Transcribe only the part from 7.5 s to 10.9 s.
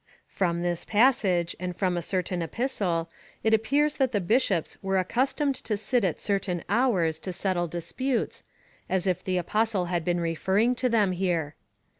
disputes, as if the Apostle had been referring to